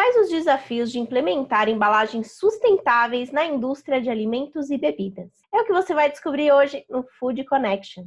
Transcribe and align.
Quais 0.00 0.16
os 0.16 0.30
desafios 0.30 0.90
de 0.90 0.98
implementar 0.98 1.68
embalagens 1.68 2.38
sustentáveis 2.38 3.30
na 3.30 3.44
indústria 3.44 4.00
de 4.00 4.08
alimentos 4.08 4.70
e 4.70 4.78
bebidas? 4.78 5.30
É 5.52 5.60
o 5.60 5.64
que 5.66 5.74
você 5.74 5.92
vai 5.92 6.10
descobrir 6.10 6.50
hoje 6.50 6.86
no 6.88 7.02
Food 7.18 7.44
Connection. 7.44 8.06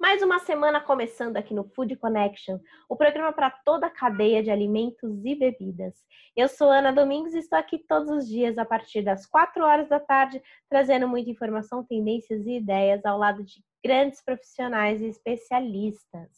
Mais 0.00 0.22
uma 0.22 0.38
semana 0.38 0.80
começando 0.80 1.36
aqui 1.36 1.52
no 1.52 1.64
Food 1.64 1.94
Connection, 1.96 2.58
o 2.88 2.96
programa 2.96 3.30
para 3.30 3.50
toda 3.50 3.88
a 3.88 3.90
cadeia 3.90 4.42
de 4.42 4.50
alimentos 4.50 5.22
e 5.22 5.34
bebidas. 5.34 6.02
Eu 6.34 6.48
sou 6.48 6.70
Ana 6.70 6.90
Domingos 6.90 7.34
e 7.34 7.40
estou 7.40 7.58
aqui 7.58 7.76
todos 7.76 8.08
os 8.08 8.26
dias 8.26 8.56
a 8.56 8.64
partir 8.64 9.02
das 9.02 9.26
4 9.26 9.62
horas 9.62 9.86
da 9.86 10.00
tarde, 10.00 10.42
trazendo 10.66 11.06
muita 11.06 11.28
informação, 11.28 11.84
tendências 11.84 12.46
e 12.46 12.56
ideias 12.56 13.04
ao 13.04 13.18
lado 13.18 13.44
de 13.44 13.62
grandes 13.84 14.22
profissionais 14.22 15.00
e 15.00 15.06
especialistas. 15.06 16.30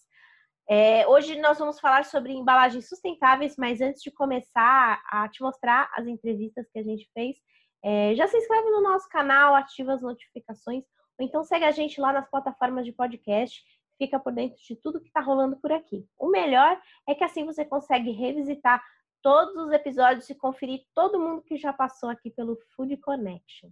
É, 0.68 1.06
hoje 1.08 1.40
nós 1.40 1.58
vamos 1.58 1.80
falar 1.80 2.04
sobre 2.04 2.32
embalagens 2.32 2.88
sustentáveis, 2.88 3.56
mas 3.56 3.80
antes 3.80 4.02
de 4.02 4.10
começar 4.10 5.02
a 5.10 5.28
te 5.28 5.42
mostrar 5.42 5.90
as 5.94 6.06
entrevistas 6.06 6.68
que 6.70 6.78
a 6.78 6.82
gente 6.82 7.10
fez, 7.12 7.36
é, 7.82 8.14
já 8.14 8.28
se 8.28 8.36
inscreve 8.36 8.70
no 8.70 8.82
nosso 8.82 9.08
canal, 9.08 9.54
ativa 9.54 9.94
as 9.94 10.02
notificações 10.02 10.84
ou 11.20 11.26
então 11.26 11.44
segue 11.44 11.66
a 11.66 11.70
gente 11.70 12.00
lá 12.00 12.14
nas 12.14 12.28
plataformas 12.30 12.86
de 12.86 12.92
podcast, 12.92 13.62
fica 13.98 14.18
por 14.18 14.32
dentro 14.32 14.56
de 14.62 14.74
tudo 14.74 15.00
que 15.00 15.08
está 15.08 15.20
rolando 15.20 15.58
por 15.58 15.70
aqui. 15.70 16.08
O 16.18 16.30
melhor 16.30 16.80
é 17.06 17.14
que 17.14 17.22
assim 17.22 17.44
você 17.44 17.62
consegue 17.62 18.10
revisitar 18.10 18.82
todos 19.22 19.54
os 19.56 19.70
episódios 19.70 20.30
e 20.30 20.34
conferir 20.34 20.80
todo 20.94 21.20
mundo 21.20 21.42
que 21.42 21.58
já 21.58 21.74
passou 21.74 22.08
aqui 22.08 22.30
pelo 22.30 22.58
Food 22.74 22.96
Connection. 22.96 23.68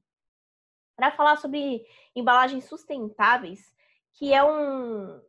Para 0.98 1.12
falar 1.12 1.36
sobre 1.36 1.86
embalagens 2.16 2.64
sustentáveis, 2.64 3.72
que 4.14 4.34
é 4.34 4.42
um, 4.42 5.20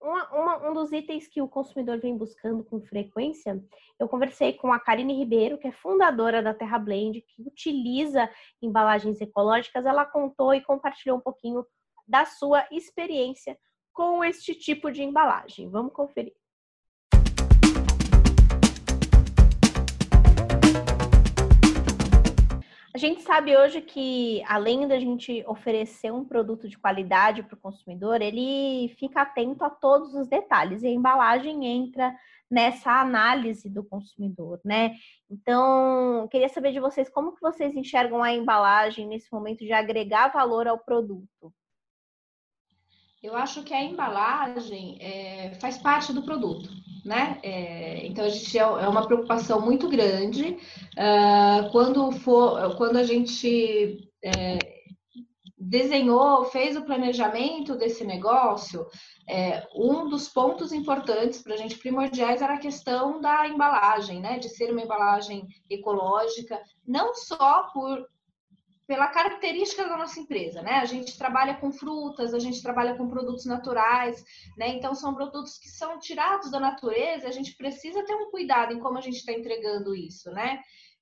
uma, 0.00 0.30
uma, 0.30 0.70
um 0.70 0.72
dos 0.72 0.92
itens 0.92 1.26
que 1.26 1.42
o 1.42 1.48
consumidor 1.48 1.98
vem 1.98 2.16
buscando 2.16 2.62
com 2.62 2.80
frequência, 2.80 3.60
eu 3.98 4.08
conversei 4.08 4.52
com 4.52 4.72
a 4.72 4.78
Karine 4.78 5.18
Ribeiro, 5.18 5.58
que 5.58 5.66
é 5.66 5.72
fundadora 5.72 6.40
da 6.40 6.54
Terra 6.54 6.78
Blend, 6.78 7.20
que 7.20 7.42
utiliza 7.42 8.30
embalagens 8.62 9.20
ecológicas. 9.20 9.84
Ela 9.84 10.06
contou 10.06 10.54
e 10.54 10.60
compartilhou 10.60 11.18
um 11.18 11.20
pouquinho 11.20 11.66
da 12.06 12.24
sua 12.24 12.64
experiência 12.70 13.58
com 13.92 14.22
este 14.22 14.54
tipo 14.54 14.88
de 14.88 15.02
embalagem. 15.02 15.68
Vamos 15.68 15.92
conferir. 15.92 16.32
A 22.94 22.98
gente 22.98 23.22
sabe 23.22 23.56
hoje 23.56 23.80
que, 23.80 24.42
além 24.46 24.86
da 24.86 24.98
gente 24.98 25.42
oferecer 25.46 26.12
um 26.12 26.26
produto 26.26 26.68
de 26.68 26.76
qualidade 26.76 27.42
para 27.42 27.54
o 27.54 27.60
consumidor, 27.60 28.20
ele 28.20 28.94
fica 28.98 29.22
atento 29.22 29.64
a 29.64 29.70
todos 29.70 30.14
os 30.14 30.28
detalhes 30.28 30.82
e 30.82 30.88
a 30.88 30.90
embalagem 30.90 31.64
entra 31.64 32.14
nessa 32.50 33.00
análise 33.00 33.70
do 33.70 33.82
consumidor, 33.82 34.60
né? 34.62 34.94
Então, 35.30 36.28
queria 36.30 36.50
saber 36.50 36.70
de 36.72 36.80
vocês 36.80 37.08
como 37.08 37.34
que 37.34 37.40
vocês 37.40 37.74
enxergam 37.74 38.22
a 38.22 38.30
embalagem 38.30 39.06
nesse 39.06 39.32
momento 39.32 39.64
de 39.64 39.72
agregar 39.72 40.28
valor 40.28 40.68
ao 40.68 40.78
produto. 40.78 41.50
Eu 43.22 43.34
acho 43.34 43.62
que 43.62 43.72
a 43.72 43.82
embalagem 43.82 44.98
é, 45.00 45.54
faz 45.54 45.78
parte 45.78 46.12
do 46.12 46.24
produto, 46.24 46.68
né? 47.04 47.38
É, 47.42 48.06
então 48.06 48.24
a 48.24 48.28
gente 48.28 48.58
é, 48.58 48.62
é 48.62 48.88
uma 48.88 49.06
preocupação 49.06 49.60
muito 49.60 49.88
grande 49.88 50.56
uh, 50.96 51.70
quando 51.70 52.12
for, 52.12 52.76
quando 52.76 52.96
a 52.96 53.02
gente 53.02 54.08
é, 54.24 54.58
desenhou, 55.58 56.44
fez 56.46 56.76
o 56.76 56.84
planejamento 56.84 57.76
desse 57.76 58.04
negócio, 58.04 58.86
é, 59.28 59.66
um 59.74 60.08
dos 60.08 60.28
pontos 60.28 60.72
importantes 60.72 61.40
para 61.40 61.54
a 61.54 61.56
gente 61.56 61.78
primordiais 61.78 62.42
era 62.42 62.54
a 62.54 62.60
questão 62.60 63.20
da 63.20 63.46
embalagem, 63.48 64.20
né? 64.20 64.38
De 64.38 64.48
ser 64.48 64.72
uma 64.72 64.82
embalagem 64.82 65.46
ecológica, 65.70 66.60
não 66.86 67.14
só 67.14 67.70
por 67.72 68.06
pela 68.92 69.08
característica 69.08 69.88
da 69.88 69.96
nossa 69.96 70.20
empresa, 70.20 70.60
né? 70.60 70.72
A 70.72 70.84
gente 70.84 71.16
trabalha 71.16 71.54
com 71.54 71.72
frutas, 71.72 72.34
a 72.34 72.38
gente 72.38 72.60
trabalha 72.60 72.94
com 72.94 73.08
produtos 73.08 73.46
naturais, 73.46 74.22
né? 74.54 74.68
Então 74.68 74.94
são 74.94 75.14
produtos 75.14 75.56
que 75.56 75.70
são 75.70 75.98
tirados 75.98 76.50
da 76.50 76.60
natureza, 76.60 77.26
a 77.26 77.30
gente 77.30 77.56
precisa 77.56 78.04
ter 78.04 78.14
um 78.14 78.30
cuidado 78.30 78.74
em 78.74 78.78
como 78.78 78.98
a 78.98 79.00
gente 79.00 79.16
está 79.16 79.32
entregando 79.32 79.94
isso, 79.94 80.30
né? 80.32 80.60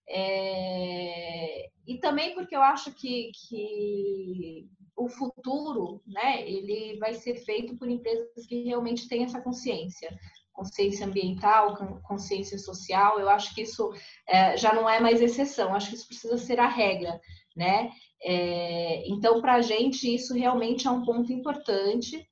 É... 0.09 1.69
E 1.85 1.99
também 1.99 2.33
porque 2.33 2.55
eu 2.55 2.63
acho 2.63 2.95
que, 2.95 3.33
que 3.35 4.69
o 4.97 5.09
futuro, 5.09 6.01
né, 6.07 6.49
ele 6.49 6.97
vai 7.01 7.15
ser 7.15 7.45
feito 7.45 7.77
por 7.77 7.91
empresas 7.91 8.47
que 8.47 8.63
realmente 8.63 9.09
têm 9.09 9.25
essa 9.25 9.41
consciência, 9.41 10.17
consciência 10.53 11.07
ambiental, 11.07 11.75
consciência 12.05 12.57
social. 12.57 13.19
Eu 13.19 13.29
acho 13.29 13.53
que 13.53 13.63
isso 13.63 13.93
é, 14.29 14.57
já 14.57 14.73
não 14.73 14.89
é 14.89 15.01
mais 15.01 15.21
exceção, 15.21 15.75
acho 15.75 15.89
que 15.89 15.97
isso 15.97 16.07
precisa 16.07 16.39
ser 16.39 16.61
a 16.61 16.69
regra 16.69 17.21
né? 17.61 17.93
É, 18.23 19.07
então, 19.07 19.41
para 19.43 19.57
a 19.57 19.61
gente, 19.61 20.13
isso 20.13 20.33
realmente 20.33 20.89
é 20.89 20.91
um 20.91 21.05
ponto 21.05 21.31
importante. 21.31 22.27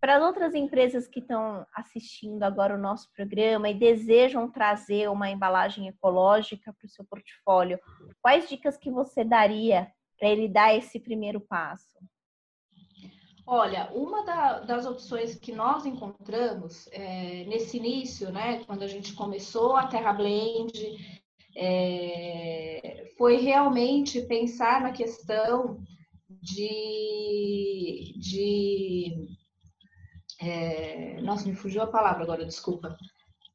Para 0.00 0.16
as 0.16 0.22
outras 0.22 0.54
empresas 0.54 1.08
que 1.08 1.18
estão 1.18 1.66
assistindo 1.74 2.42
agora 2.44 2.76
o 2.76 2.80
nosso 2.80 3.08
programa 3.12 3.68
e 3.68 3.74
desejam 3.74 4.50
trazer 4.50 5.10
uma 5.10 5.28
embalagem 5.28 5.88
ecológica 5.88 6.72
para 6.72 6.86
o 6.86 6.88
seu 6.88 7.04
portfólio, 7.04 7.78
quais 8.20 8.48
dicas 8.48 8.76
que 8.76 8.90
você 8.90 9.24
daria 9.24 9.90
para 10.18 10.28
ele 10.28 10.48
dar 10.48 10.74
esse 10.76 11.00
primeiro 11.00 11.40
passo? 11.40 11.98
Olha, 13.44 13.90
uma 13.92 14.24
da, 14.24 14.60
das 14.60 14.86
opções 14.86 15.34
que 15.34 15.50
nós 15.50 15.84
encontramos 15.84 16.88
é, 16.92 17.44
nesse 17.44 17.76
início, 17.78 18.30
né, 18.30 18.62
quando 18.64 18.84
a 18.84 18.86
gente 18.86 19.14
começou 19.14 19.76
a 19.76 19.88
Terra 19.88 20.12
Blend, 20.12 20.72
é, 21.56 23.01
foi 23.22 23.36
realmente 23.36 24.20
pensar 24.22 24.80
na 24.80 24.90
questão 24.90 25.78
de. 26.28 28.14
de 28.16 29.28
é, 30.40 31.20
nossa, 31.20 31.48
me 31.48 31.54
fugiu 31.54 31.82
a 31.82 31.86
palavra 31.86 32.24
agora, 32.24 32.44
desculpa. 32.44 32.96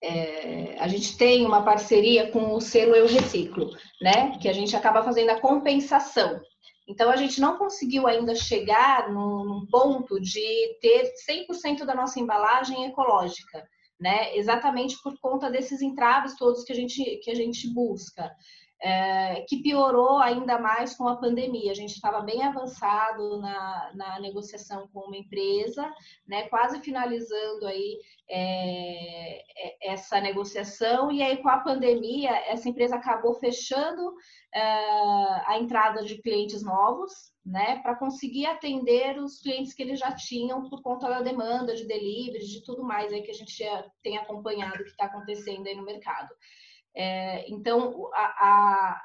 É, 0.01 0.77
a 0.79 0.87
gente 0.87 1.17
tem 1.17 1.45
uma 1.45 1.65
parceria 1.65 2.31
com 2.31 2.53
o 2.53 2.61
selo 2.61 2.95
Eu 2.95 3.07
Reciclo, 3.07 3.69
né? 4.01 4.37
Que 4.39 4.47
a 4.47 4.53
gente 4.53 4.73
acaba 4.73 5.03
fazendo 5.03 5.31
a 5.31 5.41
compensação. 5.41 6.39
Então, 6.87 7.09
a 7.09 7.17
gente 7.17 7.41
não 7.41 7.57
conseguiu 7.57 8.07
ainda 8.07 8.33
chegar 8.35 9.11
num, 9.11 9.67
ponto 9.69 10.17
de 10.17 10.77
ter 10.79 11.11
100% 11.29 11.83
da 11.83 11.93
nossa 11.93 12.21
embalagem 12.21 12.85
ecológica 12.85 13.67
né? 13.99 14.35
Exatamente 14.37 14.95
por 15.01 15.19
conta 15.19 15.49
desses 15.49 15.81
entraves 15.81 16.35
todos 16.35 16.63
que 16.63 16.71
a 16.71 16.75
gente, 16.75 17.03
que 17.17 17.31
a 17.31 17.35
gente 17.35 17.67
busca. 17.73 18.31
É, 18.79 19.43
que 19.49 19.63
piorou 19.63 20.19
ainda 20.19 20.59
mais 20.59 20.95
com 20.95 21.07
a 21.07 21.17
pandemia. 21.17 21.71
A 21.71 21.75
gente 21.75 21.95
estava 21.95 22.21
bem 22.21 22.43
avançado 22.43 23.39
na, 23.39 23.91
na 23.95 24.19
negociação 24.19 24.87
com 24.93 24.99
uma 24.99 25.17
empresa, 25.17 25.91
né, 26.27 26.47
quase 26.47 26.79
finalizando 26.81 27.65
aí 27.65 27.99
é, 28.29 29.39
é 29.39 29.93
essa 29.93 30.21
negociação, 30.21 31.11
e 31.11 31.23
aí 31.23 31.37
com 31.37 31.49
a 31.49 31.59
pandemia, 31.59 32.29
essa 32.47 32.69
empresa 32.69 32.97
acabou 32.97 33.33
fechando 33.35 34.13
é, 34.53 34.61
a 34.61 35.57
entrada 35.59 36.03
de 36.03 36.21
clientes 36.21 36.61
novos, 36.61 37.11
né, 37.47 37.79
para 37.81 37.95
conseguir 37.95 38.45
atender 38.45 39.17
os 39.17 39.39
clientes 39.39 39.73
que 39.73 39.81
eles 39.81 39.99
já 39.99 40.11
tinham 40.13 40.69
por 40.69 40.81
conta 40.81 41.07
da 41.07 41.21
demanda 41.21 41.73
de 41.73 41.87
delivery, 41.87 42.45
de 42.45 42.63
tudo 42.63 42.83
mais 42.83 43.11
aí 43.13 43.21
que 43.21 43.31
a 43.31 43.33
gente 43.33 43.63
tem 44.03 44.17
acompanhado 44.17 44.83
que 44.83 44.89
está 44.89 45.05
acontecendo 45.05 45.65
aí 45.65 45.75
no 45.75 45.85
mercado. 45.85 46.27
É, 46.99 47.47
então, 47.47 48.09
a, 48.11 48.23
a, 48.47 49.01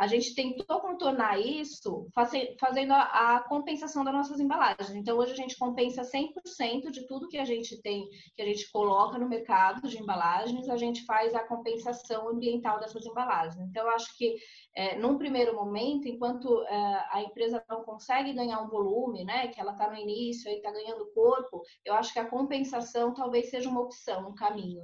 a, 0.00 0.06
gente 0.06 0.34
tentou 0.34 0.78
contornar 0.78 1.40
isso 1.40 2.06
fazendo 2.12 2.92
a, 2.92 3.36
a, 3.36 3.40
compensação 3.48 4.04
das 4.04 4.12
nossas 4.12 4.38
embalagens. 4.38 4.90
Então, 4.90 5.16
hoje 5.16 5.32
a 5.32 5.36
gente 5.36 5.56
compensa 5.56 6.02
100% 6.02 6.90
de 6.90 7.06
tudo 7.06 7.28
que 7.28 7.38
a 7.38 7.44
gente 7.46 7.80
tem, 7.80 8.06
que 8.36 8.42
a 8.42 8.44
gente 8.44 8.70
coloca 8.70 9.18
no 9.18 9.26
mercado 9.26 9.88
de 9.88 9.98
embalagens, 9.98 10.68
a 10.68 10.76
gente 10.76 11.02
faz 11.06 11.34
a 11.34 11.42
compensação 11.42 12.28
ambiental 12.28 12.78
dessas 12.78 13.06
embalagens. 13.06 13.58
Então, 13.70 13.84
eu 13.86 13.90
acho 13.92 14.14
que 14.18 14.36
é, 14.76 14.98
num 14.98 15.16
primeiro 15.16 15.56
momento, 15.56 16.06
enquanto 16.06 16.62
é, 16.64 17.08
a 17.10 17.22
empresa 17.22 17.64
não 17.70 17.82
consegue 17.84 18.34
ganhar 18.34 18.60
um 18.60 18.68
volume, 18.68 19.24
né, 19.24 19.48
que 19.48 19.58
ela 19.58 19.72
está 19.72 19.88
no 19.88 19.96
início 19.96 20.50
e 20.50 20.56
está 20.56 20.70
ganhando 20.70 21.10
corpo, 21.14 21.62
eu 21.86 21.94
acho 21.94 22.12
que 22.12 22.18
a 22.18 22.28
compensação 22.28 23.14
talvez 23.14 23.48
seja 23.48 23.70
uma 23.70 23.80
opção, 23.80 24.28
um 24.28 24.34
caminho. 24.34 24.82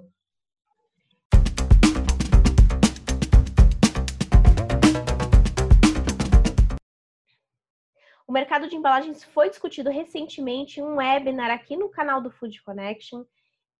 O 8.27 8.33
mercado 8.33 8.69
de 8.69 8.77
embalagens 8.77 9.23
foi 9.23 9.49
discutido 9.49 9.91
recentemente 9.91 10.81
em 10.81 10.83
um 10.83 10.97
webinar 10.97 11.51
aqui 11.51 11.77
no 11.77 11.89
canal 11.89 12.21
do 12.21 12.31
Food 12.31 12.63
Connection, 12.63 13.25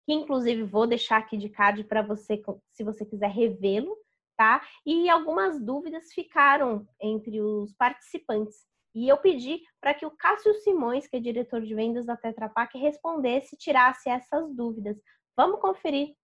que 0.05 0.13
inclusive 0.13 0.63
vou 0.63 0.87
deixar 0.87 1.17
aqui 1.17 1.37
de 1.37 1.49
card 1.49 1.83
para 1.83 2.01
você, 2.01 2.41
se 2.71 2.83
você 2.83 3.05
quiser 3.05 3.29
revê-lo 3.29 3.97
tá? 4.37 4.61
E 4.85 5.09
algumas 5.09 5.59
dúvidas 5.59 6.13
ficaram 6.13 6.87
entre 7.01 7.41
os 7.41 7.73
participantes. 7.73 8.65
E 8.95 9.09
eu 9.09 9.17
pedi 9.17 9.61
para 9.81 9.93
que 9.93 10.05
o 10.05 10.11
Cássio 10.11 10.53
Simões, 10.61 11.07
que 11.07 11.17
é 11.17 11.19
diretor 11.19 11.61
de 11.61 11.73
vendas 11.73 12.05
da 12.05 12.15
Tetra 12.15 12.47
Pak, 12.47 12.77
respondesse 12.77 13.55
e 13.55 13.57
tirasse 13.57 14.09
essas 14.09 14.55
dúvidas. 14.55 14.97
Vamos 15.35 15.59
conferir. 15.59 16.15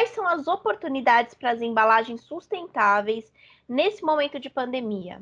Quais 0.00 0.14
são 0.14 0.26
as 0.26 0.48
oportunidades 0.48 1.34
para 1.34 1.50
as 1.50 1.60
embalagens 1.60 2.22
sustentáveis 2.22 3.30
nesse 3.68 4.02
momento 4.02 4.40
de 4.40 4.48
pandemia? 4.48 5.20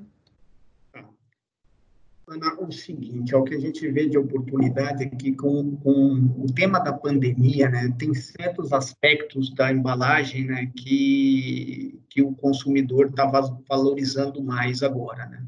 Ana, 2.29 2.55
o 2.61 2.71
seguinte, 2.71 3.35
é 3.35 3.37
o 3.37 3.43
que 3.43 3.57
a 3.57 3.59
gente 3.59 3.91
vê 3.91 4.09
de 4.09 4.17
oportunidade 4.17 5.03
aqui 5.03 5.35
com, 5.35 5.77
com 5.79 6.15
o 6.39 6.47
tema 6.55 6.79
da 6.79 6.93
pandemia, 6.93 7.69
né, 7.69 7.93
tem 7.99 8.15
certos 8.15 8.73
aspectos 8.73 9.53
da 9.53 9.73
embalagem, 9.73 10.45
né, 10.45 10.71
que, 10.77 12.01
que 12.09 12.23
o 12.23 12.33
consumidor 12.37 13.07
está 13.07 13.27
valorizando 13.69 14.41
mais 14.45 14.85
agora, 14.85 15.27
né. 15.27 15.43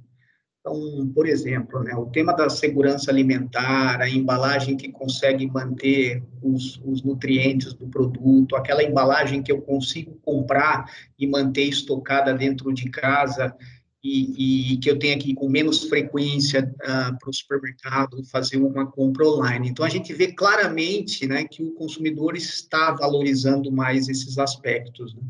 Então, 0.61 1.11
por 1.15 1.27
exemplo, 1.27 1.83
né, 1.83 1.95
o 1.95 2.07
tema 2.07 2.35
da 2.35 2.51
segurança 2.51 3.11
alimentar, 3.11 4.01
a 4.03 4.11
embalagem 4.11 4.77
que 4.77 4.93
consegue 4.93 5.47
manter 5.47 6.23
os, 6.43 6.79
os 6.85 7.03
nutrientes 7.03 7.73
do 7.73 7.87
produto, 7.87 8.55
aquela 8.55 8.83
embalagem 8.83 9.43
que 9.43 9.51
eu 9.51 9.63
consigo 9.63 10.19
comprar 10.23 10.85
e 11.19 11.27
manter 11.27 11.65
estocada 11.65 12.35
dentro 12.35 12.73
de 12.75 12.91
casa, 12.91 13.57
e, 14.03 14.73
e, 14.73 14.77
que 14.79 14.91
eu 14.91 14.99
tenha 14.99 15.19
que 15.19 15.31
ir 15.31 15.35
com 15.35 15.49
menos 15.49 15.85
frequência 15.85 16.75
uh, 16.77 17.19
para 17.19 17.29
o 17.29 17.35
supermercado 17.35 18.25
fazer 18.25 18.57
uma 18.57 18.87
compra 18.87 19.27
online. 19.27 19.69
Então, 19.69 19.85
a 19.85 19.91
gente 19.91 20.13
vê 20.15 20.33
claramente 20.33 21.27
né, 21.27 21.45
que 21.45 21.63
o 21.63 21.73
consumidor 21.73 22.35
está 22.35 22.93
valorizando 22.93 23.71
mais 23.71 24.09
esses 24.09 24.39
aspectos. 24.39 25.15
Né? 25.15 25.23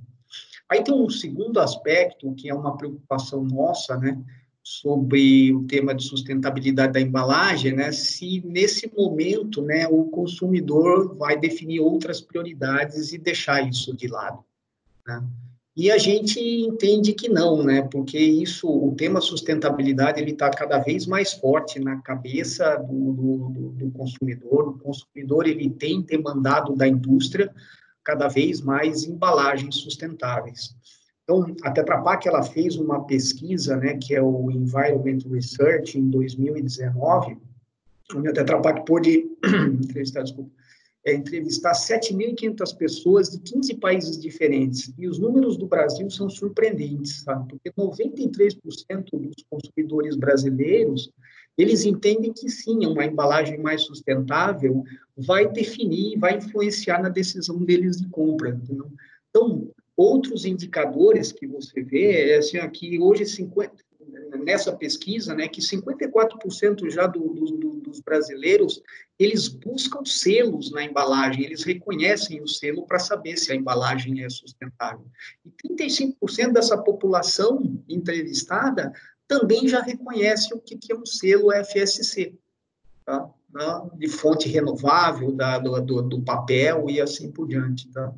Aí 0.71 0.85
tem 0.85 0.94
um 0.94 1.11
segundo 1.11 1.59
aspecto, 1.59 2.32
que 2.35 2.49
é 2.49 2.55
uma 2.55 2.77
preocupação 2.77 3.43
nossa, 3.43 3.97
né, 3.97 4.17
sobre 4.62 5.53
o 5.55 5.65
tema 5.65 5.95
de 5.95 6.05
sustentabilidade 6.05 6.93
da 6.93 7.01
embalagem, 7.01 7.73
né, 7.73 7.91
se 7.93 8.43
nesse 8.47 8.91
momento 8.97 9.62
né, 9.62 9.87
o 9.89 10.05
consumidor 10.05 11.17
vai 11.17 11.39
definir 11.39 11.81
outras 11.81 12.21
prioridades 12.21 13.12
e 13.12 13.19
deixar 13.19 13.67
isso 13.67 13.97
de 13.97 14.07
lado. 14.07 14.45
Né? 15.07 15.23
E 15.77 15.91
a 15.91 15.97
gente 15.97 16.39
entende 16.41 17.15
que 17.15 17.29
não, 17.29 17.62
né? 17.62 17.81
Porque 17.83 18.19
isso, 18.19 18.69
o 18.69 18.95
tema 18.95 19.21
sustentabilidade, 19.21 20.21
ele 20.21 20.33
está 20.33 20.51
cada 20.51 20.79
vez 20.79 21.06
mais 21.06 21.33
forte 21.33 21.79
na 21.79 22.03
cabeça 22.03 22.77
do, 22.77 23.13
do, 23.13 23.71
do, 23.77 23.91
consumidor. 23.93 24.69
O 24.69 24.79
consumidor 24.79 25.47
ele 25.47 25.71
tem 25.71 26.03
demandado 26.03 26.75
da 26.75 26.87
indústria 26.87 27.51
cada 28.03 28.27
vez 28.29 28.61
mais 28.61 29.05
embalagens 29.05 29.77
sustentáveis. 29.77 30.75
Então, 31.31 31.55
a 31.62 31.71
Tetra 31.71 32.03
Pak 32.03 32.27
ela 32.27 32.43
fez 32.43 32.75
uma 32.75 33.05
pesquisa, 33.05 33.77
né, 33.77 33.97
que 33.97 34.17
é 34.17 34.21
o 34.21 34.50
Environment 34.50 35.19
Research 35.31 35.97
em 35.97 36.11
2019, 36.11 37.37
onde 38.17 38.29
a 38.29 38.32
Tetra 38.32 38.61
Pak 38.61 38.85
pôde 38.85 39.31
entrevistar, 39.81 40.25
desculpa, 40.25 40.50
é, 41.06 41.15
entrevistar 41.15 41.71
7.500 41.71 42.77
pessoas 42.77 43.31
de 43.31 43.38
15 43.38 43.77
países 43.77 44.21
diferentes. 44.21 44.93
E 44.99 45.06
os 45.06 45.21
números 45.21 45.56
do 45.56 45.69
Brasil 45.69 46.11
são 46.11 46.29
surpreendentes, 46.29 47.23
sabe? 47.23 47.49
Porque 47.49 47.71
93% 47.71 48.56
dos 49.12 49.44
consumidores 49.49 50.17
brasileiros, 50.17 51.12
eles 51.56 51.85
entendem 51.85 52.32
que 52.32 52.49
sim, 52.50 52.85
uma 52.87 53.05
embalagem 53.05 53.56
mais 53.56 53.82
sustentável 53.82 54.82
vai 55.17 55.49
definir, 55.49 56.19
vai 56.19 56.38
influenciar 56.38 57.00
na 57.00 57.09
decisão 57.09 57.65
deles 57.65 57.99
de 57.99 58.09
compra. 58.09 58.50
Entendeu? 58.50 58.91
Então, 59.31 59.71
outros 60.00 60.47
indicadores 60.47 61.31
que 61.31 61.47
você 61.47 61.82
vê 61.82 62.31
é 62.31 62.38
assim, 62.38 62.56
aqui 62.56 62.99
hoje 62.99 63.26
50, 63.26 63.75
nessa 64.44 64.73
pesquisa, 64.73 65.35
né, 65.35 65.47
que 65.47 65.61
54% 65.61 66.91
já 66.91 67.06
do, 67.06 67.20
do, 67.20 67.81
dos 67.81 68.00
brasileiros, 68.00 68.82
eles 69.19 69.47
buscam 69.49 70.02
selos 70.05 70.70
na 70.70 70.82
embalagem, 70.82 71.44
eles 71.44 71.64
reconhecem 71.64 72.41
o 72.41 72.49
selo 72.49 72.87
para 72.87 72.99
saber 72.99 73.37
se 73.37 73.52
a 73.52 73.55
embalagem 73.55 74.25
é 74.25 74.31
sustentável. 74.31 75.05
E 75.44 75.50
35% 75.69 76.53
dessa 76.53 76.79
população 76.79 77.82
entrevistada 77.87 78.93
também 79.29 79.69
já 79.69 79.82
reconhece 79.82 80.55
o 80.55 80.58
que, 80.58 80.79
que 80.79 80.93
é 80.93 80.96
um 80.96 81.05
selo 81.05 81.53
FSC, 81.53 82.35
tá? 83.05 83.31
de 83.96 84.08
fonte 84.08 84.49
renovável, 84.49 85.32
da, 85.32 85.58
do, 85.58 86.03
do 86.03 86.23
papel 86.23 86.88
e 86.88 87.00
assim 87.00 87.31
por 87.31 87.49
diante. 87.49 87.88
Tá? 87.88 88.12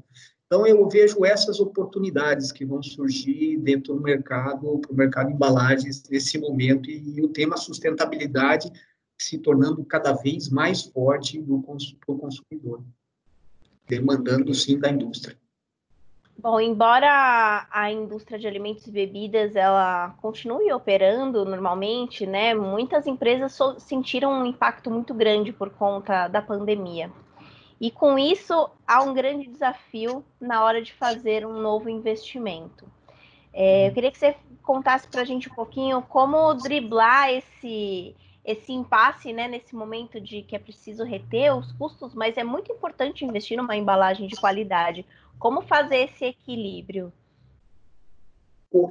Então, 0.52 0.66
eu 0.66 0.86
vejo 0.86 1.24
essas 1.24 1.60
oportunidades 1.60 2.52
que 2.52 2.62
vão 2.62 2.82
surgir 2.82 3.56
dentro 3.56 3.94
do 3.94 4.02
mercado, 4.02 4.78
para 4.80 4.92
o 4.92 4.94
mercado 4.94 5.28
de 5.28 5.32
embalagens 5.32 6.06
nesse 6.10 6.38
momento, 6.38 6.90
e, 6.90 7.16
e 7.16 7.22
o 7.22 7.28
tema 7.28 7.56
sustentabilidade 7.56 8.70
se 9.18 9.38
tornando 9.38 9.82
cada 9.82 10.12
vez 10.12 10.50
mais 10.50 10.82
forte 10.82 11.40
para 11.40 12.14
o 12.14 12.18
consumidor, 12.18 12.84
demandando 13.88 14.52
sim 14.52 14.78
da 14.78 14.90
indústria. 14.90 15.38
Bom, 16.36 16.60
embora 16.60 17.66
a 17.70 17.90
indústria 17.90 18.38
de 18.38 18.46
alimentos 18.46 18.86
e 18.86 18.90
bebidas 18.90 19.56
ela 19.56 20.10
continue 20.20 20.70
operando 20.70 21.46
normalmente, 21.46 22.26
né, 22.26 22.52
muitas 22.52 23.06
empresas 23.06 23.58
sentiram 23.78 24.42
um 24.42 24.44
impacto 24.44 24.90
muito 24.90 25.14
grande 25.14 25.50
por 25.50 25.70
conta 25.70 26.28
da 26.28 26.42
pandemia. 26.42 27.10
E 27.82 27.90
com 27.90 28.16
isso, 28.16 28.70
há 28.86 29.02
um 29.02 29.12
grande 29.12 29.48
desafio 29.48 30.24
na 30.40 30.62
hora 30.62 30.80
de 30.80 30.92
fazer 30.92 31.44
um 31.44 31.60
novo 31.60 31.88
investimento. 31.88 32.86
É, 33.52 33.88
eu 33.88 33.92
queria 33.92 34.12
que 34.12 34.18
você 34.18 34.36
contasse 34.62 35.08
para 35.08 35.22
a 35.22 35.24
gente 35.24 35.50
um 35.50 35.52
pouquinho 35.52 36.00
como 36.00 36.54
driblar 36.54 37.30
esse, 37.30 38.14
esse 38.44 38.72
impasse, 38.72 39.32
né, 39.32 39.48
nesse 39.48 39.74
momento 39.74 40.20
de 40.20 40.42
que 40.42 40.54
é 40.54 40.60
preciso 40.60 41.02
reter 41.02 41.52
os 41.56 41.72
custos, 41.72 42.14
mas 42.14 42.36
é 42.36 42.44
muito 42.44 42.70
importante 42.70 43.24
investir 43.24 43.56
numa 43.56 43.74
embalagem 43.74 44.28
de 44.28 44.36
qualidade. 44.36 45.04
Como 45.36 45.60
fazer 45.62 46.04
esse 46.04 46.24
equilíbrio? 46.24 47.12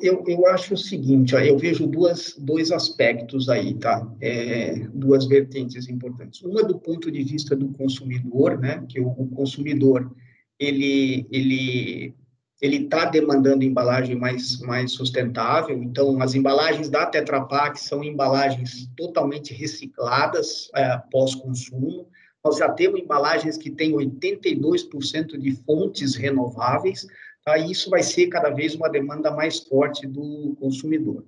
Eu, 0.02 0.24
eu 0.28 0.46
acho 0.48 0.76
o 0.76 0.78
seguinte, 0.78 1.36
ó, 1.36 1.40
eu 1.40 1.58
vejo 1.58 1.88
duas, 1.88 2.36
dois 2.38 2.72
aspectos 2.72 3.50
aí, 3.50 3.74
tá? 3.74 4.08
É, 4.22 4.88
duas 4.94 5.26
vertentes 5.26 5.90
importantes. 5.90 6.42
Uma 6.44 6.64
do 6.64 6.78
ponto 6.78 7.12
de 7.12 7.24
vista 7.24 7.56
do 7.56 7.70
consumidor, 7.70 8.60
né? 8.60 8.86
Que 8.88 9.00
o, 9.00 9.08
o 9.08 9.28
consumidor, 9.30 10.12
ele, 10.60 11.26
ele 11.32 12.16
ele 12.62 12.84
está 12.84 13.06
demandando 13.06 13.64
embalagem 13.64 14.16
mais, 14.16 14.60
mais 14.60 14.92
sustentável. 14.92 15.82
Então, 15.82 16.22
as 16.22 16.36
embalagens 16.36 16.90
da 16.90 17.08
Tetra 17.08 17.42
Pak 17.42 17.80
são 17.80 18.04
embalagens 18.04 18.88
totalmente 18.96 19.52
recicladas 19.52 20.70
é, 20.76 21.02
pós-consumo. 21.12 22.08
Nós 22.46 22.58
já 22.58 22.70
temos 22.70 23.00
embalagens 23.00 23.58
que 23.58 23.72
têm 23.72 23.94
82% 23.94 25.38
de 25.40 25.56
fontes 25.64 26.16
renováveis. 26.16 27.08
Tá? 27.44 27.58
E 27.58 27.72
isso 27.72 27.90
vai 27.90 28.04
ser 28.04 28.28
cada 28.28 28.50
vez 28.50 28.76
uma 28.76 28.90
demanda 28.90 29.32
mais 29.32 29.60
forte 29.60 30.08
do 30.08 30.56
consumidor. 30.60 31.26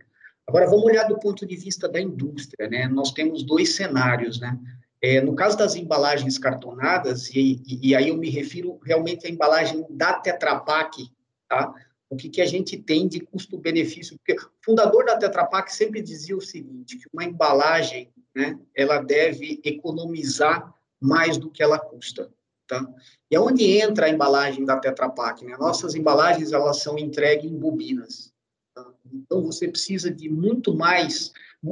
Agora, 0.48 0.68
vamos 0.68 0.84
olhar 0.84 1.08
do 1.08 1.20
ponto 1.20 1.46
de 1.46 1.56
vista 1.56 1.88
da 1.88 2.00
indústria. 2.00 2.70
Né? 2.70 2.88
Nós 2.88 3.12
temos 3.12 3.44
dois 3.44 3.76
cenários. 3.76 4.40
Né? 4.40 4.58
É, 5.02 5.22
no 5.22 5.36
caso 5.36 5.58
das 5.58 5.76
embalagens 5.76 6.38
cartonadas, 6.38 7.30
e, 7.30 7.62
e, 7.66 7.90
e, 7.90 7.96
aí 7.96 8.10
eu 8.10 8.18
me 8.18 8.30
refiro 8.30 8.80
realmente 8.86 9.26
à 9.26 9.30
embalagem 9.30 9.86
da 9.90 10.14
Tetra 10.14 10.60
Pak, 10.60 11.10
tá? 11.50 11.74
o 12.10 12.16
que, 12.16 12.30
que 12.30 12.42
a 12.42 12.46
gente 12.46 12.78
tem 12.78 13.08
de 13.08 13.20
custo-benefício. 13.20 14.18
Porque 14.18 14.34
o 14.34 14.50
fundador 14.64 15.06
da 15.06 15.18
Tetra 15.18 15.46
Pak 15.46 15.74
sempre 15.74 16.02
dizia 16.02 16.38
o 16.38 16.42
seguinte, 16.42 16.98
que 16.98 17.08
uma 17.12 17.24
embalagem 17.24 18.12
né, 18.36 18.58
ela 18.76 19.00
deve 19.00 19.60
economizar 19.64 20.74
mais 21.00 21.38
do 21.38 21.50
que 21.50 21.62
ela 21.62 21.80
custa. 21.80 22.32
Tá? 22.68 22.86
E 23.30 23.36
aonde 23.36 23.66
entra 23.66 24.06
a 24.06 24.10
embalagem 24.10 24.64
da 24.64 24.78
Tetra 24.78 25.10
Pak? 25.10 25.44
Né? 25.44 25.56
Nossas 25.58 25.96
embalagens 25.96 26.52
elas 26.54 26.82
são 26.82 26.98
entregues 26.98 27.52
em 27.52 27.58
bobinas. 27.58 28.32
Tá? 28.74 28.86
Então 29.14 29.44
você 29.44 29.68
precisa 29.68 30.10
de 30.10 30.30
muito 30.30 30.74
mais, 30.74 31.32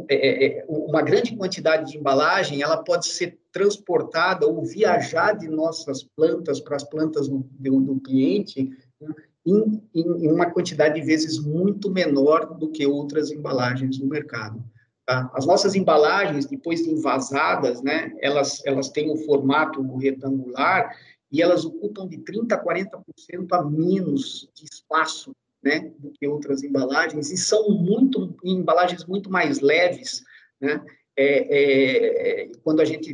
é, 0.10 0.16
é, 0.16 0.46
é, 0.60 0.66
uma 0.68 1.02
grande 1.02 1.36
quantidade 1.36 1.92
de 1.92 1.98
embalagem, 1.98 2.62
ela 2.62 2.84
pode 2.84 3.08
ser 3.08 3.40
transportada 3.52 4.46
ou 4.46 4.66
viajar 4.66 5.34
de 5.34 5.48
nossas 5.48 6.04
plantas 6.04 6.60
para 6.60 6.76
as 6.76 6.84
plantas 6.84 7.28
do, 7.28 7.40
do, 7.40 8.00
cliente 8.02 8.70
né? 9.00 9.14
em, 9.46 9.82
em, 9.94 10.32
uma 10.32 10.50
quantidade 10.52 11.00
de 11.00 11.06
vezes 11.06 11.40
muito 11.40 11.90
menor 11.90 12.58
do 12.58 12.70
que 12.70 12.86
outras 12.86 13.32
embalagens 13.32 13.98
no 13.98 14.08
mercado. 14.08 14.64
Tá? 15.12 15.30
As 15.34 15.46
nossas 15.46 15.75
embalagens, 15.75 16.46
depois 16.46 16.86
de 16.86 16.89
envasadas, 16.89 17.82
né, 17.82 18.15
elas, 18.22 18.65
elas 18.65 18.88
têm 18.88 19.12
o 19.12 19.18
formato 19.18 19.82
retangular 19.98 20.96
e 21.30 21.41
elas 21.41 21.65
ocupam 21.65 22.08
de 22.08 22.18
30% 22.20 22.53
a 22.53 22.63
40% 22.63 23.48
a 23.51 23.62
menos 23.62 24.50
de 24.56 24.63
espaço 24.72 25.36
né, 25.62 25.91
do 26.00 26.12
que 26.12 26.25
outras 26.25 26.63
embalagens 26.63 27.30
e 27.30 27.36
são 27.36 27.72
muito 27.72 28.34
embalagens 28.41 29.03
muito 29.06 29.30
mais 29.30 29.60
leves, 29.60 30.24
né? 30.62 30.82
É, 31.18 32.44
é, 32.44 32.51
quando 32.63 32.80
a 32.80 32.86
gente 32.86 33.13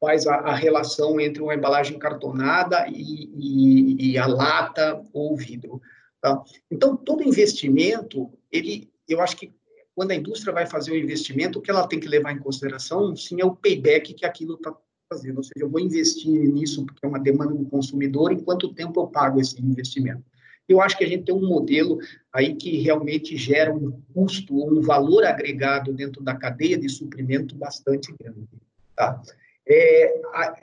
faz 0.00 0.26
a, 0.26 0.34
a, 0.34 0.54
relação 0.56 1.20
entre 1.20 1.40
uma 1.40 1.54
embalagem 1.54 2.00
cartonada 2.00 2.84
e, 2.88 3.30
e, 3.32 4.10
e, 4.10 4.18
a 4.18 4.26
lata 4.26 5.00
ou 5.12 5.36
vidro. 5.36 5.80
Tá? 6.20 6.42
Então, 6.68 6.96
todo 6.96 7.22
investimento, 7.22 8.28
ele, 8.50 8.90
eu 9.08 9.20
acho 9.20 9.36
que 9.36 9.52
quando 9.98 10.12
a 10.12 10.14
indústria 10.14 10.52
vai 10.52 10.64
fazer 10.64 10.92
o 10.92 10.96
investimento, 10.96 11.58
o 11.58 11.60
que 11.60 11.72
ela 11.72 11.84
tem 11.84 11.98
que 11.98 12.06
levar 12.06 12.30
em 12.30 12.38
consideração, 12.38 13.16
sim, 13.16 13.40
é 13.40 13.44
o 13.44 13.56
payback 13.56 14.14
que 14.14 14.24
aquilo 14.24 14.54
está 14.54 14.72
fazendo. 15.12 15.38
Ou 15.38 15.42
seja, 15.42 15.64
eu 15.64 15.68
vou 15.68 15.80
investir 15.80 16.30
nisso 16.30 16.86
porque 16.86 17.04
é 17.04 17.08
uma 17.08 17.18
demanda 17.18 17.52
do 17.52 17.64
consumidor, 17.64 18.30
em 18.30 18.38
quanto 18.38 18.72
tempo 18.72 19.00
eu 19.00 19.08
pago 19.08 19.40
esse 19.40 19.60
investimento. 19.60 20.22
Eu 20.68 20.80
acho 20.80 20.96
que 20.96 21.02
a 21.02 21.08
gente 21.08 21.24
tem 21.24 21.34
um 21.34 21.44
modelo 21.44 21.98
aí 22.32 22.54
que 22.54 22.78
realmente 22.78 23.36
gera 23.36 23.74
um 23.74 24.00
custo 24.14 24.54
ou 24.54 24.70
um 24.70 24.80
valor 24.82 25.24
agregado 25.24 25.92
dentro 25.92 26.22
da 26.22 26.36
cadeia 26.36 26.78
de 26.78 26.88
suprimento 26.88 27.56
bastante 27.56 28.14
grande. 28.22 28.46
Tá? 28.94 29.20
É, 29.66 30.20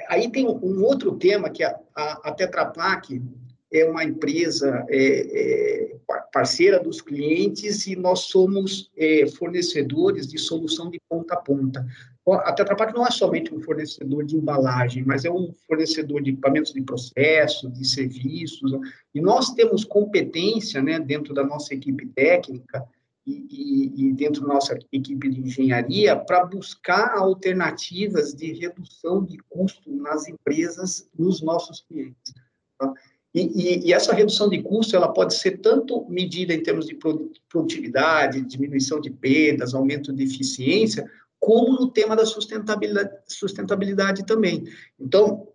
aí 0.07 0.31
tem 0.31 0.47
um 0.47 0.81
outro 0.81 1.17
tema 1.17 1.49
que 1.49 1.61
a, 1.61 1.77
a, 1.93 2.29
a 2.29 2.31
Tetra 2.31 2.67
Pak 2.67 3.21
é 3.69 3.83
uma 3.83 4.05
empresa 4.05 4.85
é, 4.87 4.97
é, 4.97 5.94
parceira 6.31 6.79
dos 6.79 7.01
clientes 7.01 7.87
e 7.87 7.95
nós 7.95 8.21
somos 8.21 8.91
é, 8.97 9.25
fornecedores 9.27 10.27
de 10.27 10.37
solução 10.37 10.89
de 10.89 10.99
ponta 11.09 11.33
a 11.33 11.37
ponta. 11.37 11.85
A 12.27 12.51
Tetra 12.53 12.75
Pak 12.75 12.93
não 12.93 13.05
é 13.05 13.11
somente 13.11 13.53
um 13.53 13.61
fornecedor 13.61 14.25
de 14.25 14.35
embalagem, 14.35 15.03
mas 15.05 15.25
é 15.25 15.31
um 15.31 15.53
fornecedor 15.67 16.23
de 16.23 16.31
equipamentos 16.31 16.73
de 16.73 16.81
processo, 16.81 17.69
de 17.69 17.85
serviços, 17.87 18.71
e 19.13 19.21
nós 19.21 19.53
temos 19.53 19.83
competência, 19.83 20.81
né, 20.81 20.99
dentro 20.99 21.35
da 21.35 21.43
nossa 21.43 21.75
equipe 21.75 22.07
técnica 22.07 22.83
e, 23.27 23.45
e, 23.49 24.07
e 24.07 24.13
dentro 24.13 24.41
da 24.41 24.55
nossa 24.55 24.77
equipe 24.91 25.29
de 25.29 25.41
engenharia, 25.41 26.15
para 26.15 26.45
buscar 26.45 27.15
alternativas 27.15 28.33
de 28.33 28.53
redução 28.53 29.23
de 29.23 29.37
custo 29.47 29.91
nas 29.93 30.27
empresas, 30.27 31.07
nos 31.17 31.43
nossos 31.43 31.81
clientes. 31.81 32.33
Tá? 32.79 32.91
E, 33.35 33.41
e, 33.41 33.87
e, 33.87 33.93
essa 33.93 34.13
redução 34.13 34.47
de 34.47 34.63
custo 34.63 34.95
ela 34.95 35.11
pode 35.11 35.33
ser 35.33 35.57
tanto 35.57 36.05
medida 36.09 36.53
em 36.53 36.63
termos 36.63 36.85
de 36.85 36.97
produtividade, 37.49 38.41
diminuição 38.41 39.01
de 39.01 39.09
perdas, 39.09 39.73
aumento 39.73 40.13
de 40.13 40.23
eficiência, 40.23 41.05
como 41.37 41.73
no 41.73 41.91
tema 41.91 42.15
da 42.15 42.25
sustentabilidade, 42.25 43.11
sustentabilidade 43.27 44.25
também. 44.25 44.63
Então, 44.97 45.49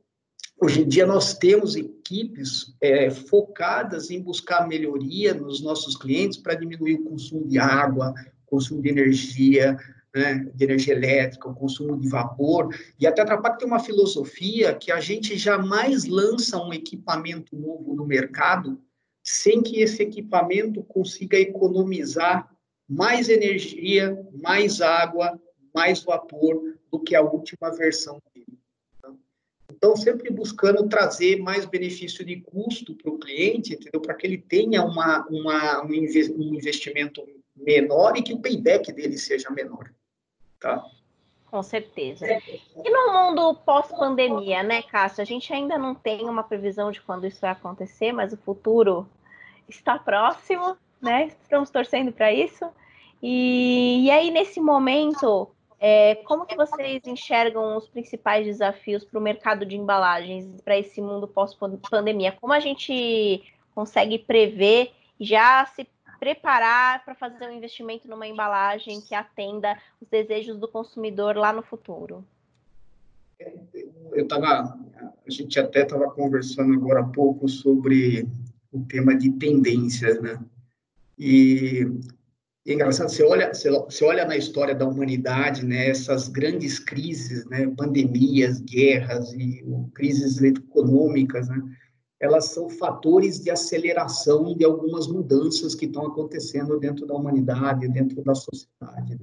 hoje 0.61 0.83
em 0.83 0.89
dia 0.89 1.07
nós 1.07 1.33
temos 1.33 1.75
equipes 1.75 2.75
é, 2.83 3.09
focadas 3.11 4.11
em 4.11 4.21
buscar 4.21 4.69
melhoria 4.69 5.33
nos 5.33 5.63
nossos 5.63 5.97
clientes 5.97 6.37
para 6.37 6.55
diminuir 6.55 6.97
o 6.97 7.05
consumo 7.05 7.49
de 7.49 7.59
água, 7.59 8.13
consumo 8.45 8.83
de 8.83 8.91
energia, 8.91 9.79
né, 10.15 10.51
de 10.55 10.65
energia 10.65 10.95
elétrica, 10.95 11.49
o 11.49 11.55
consumo 11.55 11.97
de 11.97 12.09
vapor. 12.09 12.75
E 12.99 13.07
a 13.07 13.13
Tetra 13.13 13.41
Pak 13.41 13.59
tem 13.59 13.69
uma 13.69 13.79
filosofia 13.79 14.75
que 14.75 14.91
a 14.91 15.01
gente 15.01 15.37
jamais 15.37 16.05
lança 16.05 16.63
um 16.63 16.73
equipamento 16.73 17.57
novo 17.57 17.95
no 17.95 18.07
mercado 18.07 18.81
sem 19.23 19.63
que 19.63 19.81
esse 19.81 20.03
equipamento 20.03 20.83
consiga 20.83 21.39
economizar 21.39 22.51
mais 22.89 23.29
energia, 23.29 24.19
mais 24.43 24.81
água, 24.81 25.41
mais 25.73 26.03
vapor 26.03 26.61
do 26.91 26.99
que 26.99 27.15
a 27.15 27.23
última 27.23 27.71
versão 27.71 28.21
dele. 28.35 28.59
Tá? 29.01 29.13
Então, 29.71 29.95
sempre 29.95 30.33
buscando 30.33 30.89
trazer 30.89 31.41
mais 31.41 31.65
benefício 31.65 32.25
de 32.25 32.41
custo 32.41 32.97
para 32.97 33.13
o 33.13 33.19
cliente, 33.19 33.75
entendeu? 33.75 34.01
Para 34.01 34.15
que 34.15 34.27
ele 34.27 34.39
tenha 34.39 34.83
uma, 34.83 35.25
uma, 35.29 35.85
um 35.85 35.93
investimento 35.93 37.25
menor 37.55 38.17
e 38.17 38.23
que 38.23 38.33
o 38.33 38.41
payback 38.41 38.93
dele 38.93 39.17
seja 39.17 39.51
menor. 39.51 39.93
Tá? 40.61 40.85
Com 41.51 41.63
certeza. 41.65 42.27
E 42.27 42.91
no 42.91 43.13
mundo 43.13 43.55
pós-pandemia, 43.65 44.63
né, 44.63 44.83
Cássio? 44.83 45.23
A 45.23 45.25
gente 45.25 45.53
ainda 45.53 45.77
não 45.77 45.95
tem 45.95 46.29
uma 46.29 46.45
previsão 46.45 46.93
de 46.93 47.01
quando 47.01 47.27
isso 47.27 47.41
vai 47.41 47.51
acontecer, 47.51 48.13
mas 48.13 48.33
o 48.33 48.37
futuro 48.37 49.09
está 49.69 49.99
próximo, 49.99 50.77
né? 51.01 51.33
Estamos 51.43 51.71
torcendo 51.71 52.13
para 52.13 52.33
isso. 52.33 52.65
E, 53.21 54.07
e, 54.07 54.11
aí, 54.11 54.31
nesse 54.31 54.61
momento, 54.61 55.51
é, 55.81 56.15
como 56.25 56.47
que 56.47 56.55
vocês 56.55 57.03
enxergam 57.05 57.77
os 57.77 57.89
principais 57.89 58.47
desafios 58.47 59.05
para 59.05 59.19
o 59.19 59.23
mercado 59.23 59.67
de 59.67 59.77
embalagens, 59.77 60.47
para 60.63 60.79
esse 60.79 61.03
mundo 61.03 61.27
pós-pandemia? 61.27 62.37
Como 62.41 62.53
a 62.53 62.61
gente 62.61 63.43
consegue 63.75 64.19
prever 64.19 64.93
já 65.21 65.67
se 65.67 65.87
preparar 66.21 67.03
para 67.03 67.15
fazer 67.15 67.47
um 67.47 67.53
investimento 67.53 68.07
numa 68.07 68.29
embalagem 68.29 69.01
que 69.01 69.15
atenda 69.15 69.77
os 70.01 70.07
desejos 70.07 70.59
do 70.59 70.69
consumidor 70.69 71.35
lá 71.35 71.51
no 71.51 71.63
futuro? 71.63 72.23
Eu 74.13 74.25
estava, 74.25 74.79
a 75.27 75.31
gente 75.31 75.59
até 75.59 75.83
estava 75.83 76.11
conversando 76.11 76.75
agora 76.75 77.01
há 77.01 77.09
pouco 77.09 77.49
sobre 77.49 78.29
o 78.71 78.85
tema 78.85 79.17
de 79.17 79.31
tendências, 79.31 80.21
né? 80.21 80.39
E, 81.19 81.87
é 82.67 82.75
engraçado, 82.75 83.09
você 83.09 83.25
olha, 83.25 83.51
você 83.53 84.05
olha 84.05 84.27
na 84.27 84.37
história 84.37 84.75
da 84.75 84.87
humanidade, 84.87 85.65
né, 85.65 85.89
essas 85.89 86.29
grandes 86.29 86.79
crises, 86.79 87.47
né, 87.47 87.67
pandemias, 87.77 88.61
guerras 88.61 89.33
e 89.33 89.65
crises 89.95 90.41
econômicas, 90.43 91.49
né, 91.49 91.63
elas 92.21 92.47
são 92.47 92.69
fatores 92.69 93.41
de 93.41 93.51
aceleração 93.51 94.55
de 94.55 94.65
algumas 94.65 95.09
mudanças 95.09 95.75
que 95.75 95.87
estão 95.87 96.07
acontecendo 96.07 96.79
dentro 96.79 97.07
da 97.07 97.15
humanidade, 97.15 97.89
dentro 97.89 98.23
da 98.23 98.35
sociedade. 98.35 99.19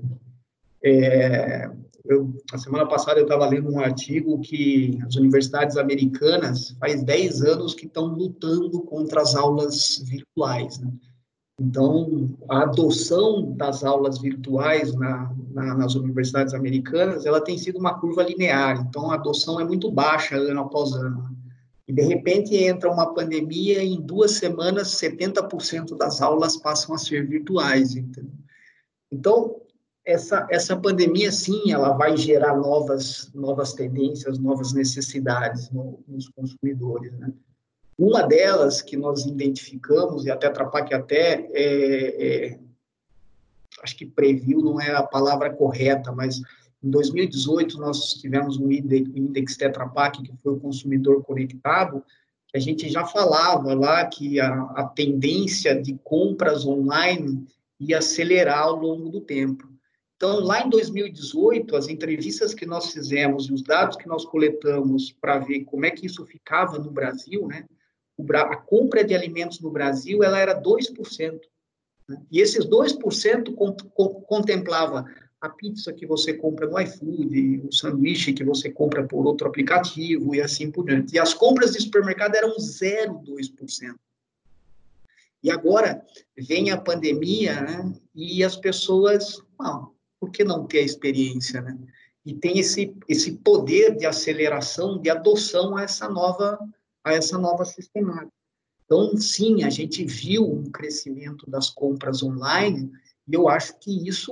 É, 0.84 1.70
eu, 2.06 2.34
a 2.52 2.58
semana 2.58 2.88
passada 2.88 3.20
eu 3.20 3.24
estava 3.24 3.48
lendo 3.48 3.72
um 3.72 3.80
artigo 3.80 4.40
que 4.40 4.98
as 5.06 5.16
universidades 5.16 5.78
americanas 5.78 6.76
faz 6.80 7.04
10 7.04 7.44
anos 7.44 7.76
que 7.76 7.86
estão 7.86 8.08
lutando 8.08 8.82
contra 8.82 9.22
as 9.22 9.36
aulas 9.36 10.02
virtuais. 10.04 10.80
Né? 10.80 10.92
Então, 11.60 12.30
a 12.50 12.64
adoção 12.64 13.52
das 13.52 13.84
aulas 13.84 14.20
virtuais 14.20 14.94
na, 14.96 15.36
na, 15.52 15.76
nas 15.76 15.96
universidades 15.96 16.54
americanas, 16.54 17.26
ela 17.26 17.42
tem 17.42 17.58
sido 17.58 17.78
uma 17.78 18.00
curva 18.00 18.24
linear. 18.24 18.86
Então, 18.88 19.12
a 19.12 19.16
adoção 19.16 19.60
é 19.60 19.66
muito 19.66 19.92
baixa 19.92 20.36
ano 20.36 20.62
após 20.62 20.94
ano. 20.94 21.37
E, 21.88 21.94
de 21.94 22.02
repente, 22.02 22.56
entra 22.56 22.92
uma 22.92 23.14
pandemia 23.14 23.82
e, 23.82 23.94
em 23.94 24.02
duas 24.02 24.32
semanas, 24.32 24.90
70% 24.90 25.98
das 25.98 26.22
aulas 26.22 26.58
passam 26.58 26.94
a 26.94 26.98
ser 26.98 27.26
virtuais. 27.26 27.96
Entendeu? 27.96 28.32
Então, 29.12 29.62
essa, 30.06 30.48
essa 30.50 30.76
pandemia, 30.76 31.32
sim, 31.32 31.72
ela 31.72 31.94
vai 31.94 32.16
gerar 32.16 32.56
novas, 32.56 33.32
novas 33.34 33.74
tendências, 33.74 34.40
novas 34.40 34.74
necessidades 34.74 35.70
no, 35.70 36.00
nos 36.08 36.30
consumidores, 36.30 37.12
né? 37.14 37.32
Uma 37.98 38.22
delas 38.22 38.82
que 38.82 38.96
nós 38.96 39.26
identificamos, 39.26 40.24
e 40.24 40.30
até 40.30 40.48
Tetra 40.48 40.70
até, 40.96 41.50
é, 41.52 42.48
é, 42.52 42.60
acho 43.82 43.98
que 43.98 44.06
previu 44.06 44.60
não 44.60 44.80
é 44.80 44.92
a 44.92 45.02
palavra 45.02 45.52
correta, 45.52 46.12
mas 46.12 46.40
em 46.84 46.90
2018, 46.90 47.80
nós 47.80 48.14
tivemos 48.14 48.58
um 48.58 48.72
índice 48.72 49.58
Tetra 49.58 49.88
Pak, 49.88 50.22
que 50.22 50.34
foi 50.44 50.54
o 50.54 50.60
consumidor 50.60 51.24
conectado, 51.24 52.04
que 52.48 52.58
a 52.58 52.60
gente 52.60 52.88
já 52.88 53.06
falava 53.06 53.74
lá 53.74 54.06
que 54.06 54.40
a, 54.40 54.62
a 54.76 54.84
tendência 54.84 55.82
de 55.82 55.98
compras 56.04 56.66
online 56.66 57.46
ia 57.80 57.98
acelerar 57.98 58.64
ao 58.64 58.76
longo 58.76 59.10
do 59.10 59.22
tempo. 59.22 59.68
Então, 60.16 60.40
lá 60.40 60.66
em 60.66 60.70
2018, 60.70 61.76
as 61.76 61.88
entrevistas 61.88 62.54
que 62.54 62.66
nós 62.66 62.92
fizemos 62.92 63.48
e 63.48 63.54
os 63.54 63.62
dados 63.62 63.98
que 63.98 64.08
nós 64.08 64.26
coletamos 64.26 65.12
para 65.12 65.40
ver 65.40 65.64
como 65.66 65.86
é 65.86 65.92
que 65.92 66.06
isso 66.06 66.26
ficava 66.26 66.80
no 66.80 66.90
Brasil, 66.90 67.48
né? 67.48 67.66
a 68.34 68.56
compra 68.56 69.04
de 69.04 69.14
alimentos 69.14 69.60
no 69.60 69.70
Brasil 69.70 70.24
ela 70.24 70.40
era 70.40 70.60
2%. 70.60 71.40
Né? 72.10 72.22
E 72.32 72.40
esses 72.40 72.66
2% 72.66 73.54
contemplava 74.28 75.06
a 75.40 75.50
pizza 75.50 75.94
que 75.94 76.06
você 76.06 76.34
compra 76.34 76.68
no 76.68 76.80
iFood, 76.80 77.68
o 77.68 77.72
sanduíche 77.72 78.34
que 78.34 78.44
você 78.44 78.72
compra 78.72 79.06
por 79.06 79.26
outro 79.26 79.48
aplicativo 79.48 80.34
e 80.34 80.42
assim 80.42 80.72
por 80.72 80.86
diante. 80.86 81.16
E 81.16 81.20
as 81.20 81.34
compras 81.34 81.74
de 81.74 81.82
supermercado 81.82 82.36
eram 82.36 82.56
0,2%. 82.58 83.96
E 85.44 85.52
agora 85.52 86.04
vem 86.36 86.72
a 86.72 86.78
pandemia, 86.78 87.62
né? 87.62 87.94
E 88.16 88.44
as 88.44 88.56
pessoas, 88.56 89.42
não, 89.60 89.92
por 90.20 90.32
que 90.32 90.44
não 90.44 90.66
ter 90.66 90.80
a 90.80 90.84
experiência, 90.84 91.62
né? 91.62 91.78
E 92.26 92.34
tem 92.34 92.60
esse 92.60 92.94
esse 93.08 93.34
poder 93.34 93.96
de 93.96 94.06
aceleração, 94.06 95.00
de 95.00 95.10
adoção 95.10 95.78
a 95.78 95.84
essa 95.84 96.10
nova 96.10 96.60
a 97.04 97.14
essa 97.14 97.38
nova 97.38 97.64
sistemática. 97.64 98.34
Então, 98.84 99.16
sim, 99.18 99.64
a 99.64 99.70
gente 99.70 100.04
viu 100.04 100.44
um 100.44 100.70
crescimento 100.72 101.50
das 101.50 101.70
compras 101.70 102.24
online 102.24 102.92
e 103.28 103.34
eu 103.34 103.48
acho 103.48 103.78
que 103.80 104.08
isso 104.08 104.32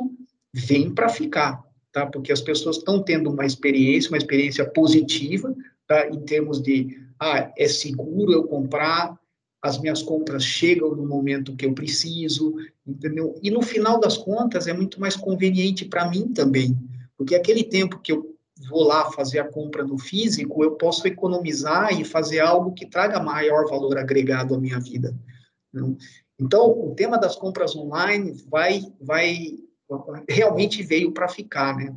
vem 0.56 0.90
para 0.90 1.10
ficar, 1.10 1.62
tá? 1.92 2.06
Porque 2.06 2.32
as 2.32 2.40
pessoas 2.40 2.78
estão 2.78 3.04
tendo 3.04 3.30
uma 3.30 3.46
experiência, 3.46 4.10
uma 4.10 4.18
experiência 4.18 4.66
positiva, 4.66 5.54
tá? 5.86 6.08
Em 6.08 6.22
termos 6.22 6.62
de, 6.62 6.98
ah, 7.20 7.52
é 7.58 7.68
seguro 7.68 8.32
eu 8.32 8.46
comprar, 8.46 9.20
as 9.62 9.78
minhas 9.80 10.02
compras 10.02 10.46
chegam 10.46 10.96
no 10.96 11.06
momento 11.06 11.56
que 11.56 11.66
eu 11.66 11.74
preciso, 11.74 12.56
entendeu? 12.88 13.38
E 13.44 13.52
no 13.52 13.62
final 13.62 14.00
das 14.00 14.18
contas 14.18 14.66
é 14.66 14.74
muito 14.74 15.00
mais 15.02 15.18
conveniente 15.18 15.84
para 15.84 16.10
mim 16.10 16.32
também, 16.32 16.78
porque 17.18 17.36
aquele 17.36 17.64
tempo 17.64 18.00
que 18.00 18.14
eu 18.14 18.34
vou 18.70 18.84
lá 18.84 19.12
fazer 19.12 19.40
a 19.40 19.52
compra 19.52 19.84
no 19.84 19.98
físico, 19.98 20.64
eu 20.64 20.72
posso 20.72 21.06
economizar 21.06 22.00
e 22.00 22.06
fazer 22.06 22.40
algo 22.40 22.72
que 22.72 22.86
traga 22.86 23.20
maior 23.20 23.68
valor 23.68 23.98
agregado 23.98 24.56
à 24.56 24.58
minha 24.58 24.80
vida. 24.80 25.14
Não? 25.74 25.98
Então, 26.40 26.70
o 26.70 26.96
tema 26.96 27.18
das 27.18 27.36
compras 27.36 27.76
online 27.76 28.34
vai, 28.50 28.82
vai 29.02 29.58
realmente 30.30 30.84
veio 30.84 31.12
para 31.12 31.28
ficar, 31.28 31.76
né? 31.76 31.96